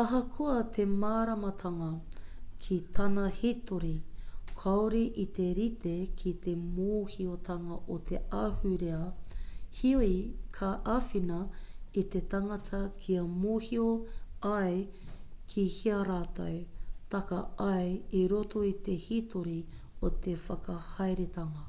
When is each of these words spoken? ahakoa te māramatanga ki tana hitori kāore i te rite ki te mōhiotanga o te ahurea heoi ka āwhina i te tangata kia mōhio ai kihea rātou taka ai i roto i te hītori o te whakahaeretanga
ahakoa 0.00 0.54
te 0.76 0.84
māramatanga 1.02 1.90
ki 2.64 2.78
tana 2.98 3.26
hitori 3.40 3.90
kāore 4.62 5.02
i 5.24 5.26
te 5.36 5.44
rite 5.58 5.92
ki 6.22 6.32
te 6.46 6.54
mōhiotanga 6.62 7.76
o 7.96 7.98
te 8.10 8.18
ahurea 8.40 8.98
heoi 9.82 10.10
ka 10.58 10.70
āwhina 10.96 11.36
i 12.02 12.04
te 12.16 12.22
tangata 12.34 12.80
kia 13.04 13.22
mōhio 13.36 13.86
ai 14.54 14.74
kihea 15.54 16.00
rātou 16.12 16.60
taka 17.16 17.42
ai 17.70 17.92
i 18.22 18.24
roto 18.36 18.64
i 18.72 18.74
te 18.90 18.98
hītori 19.08 19.58
o 20.10 20.10
te 20.26 20.36
whakahaeretanga 20.48 21.64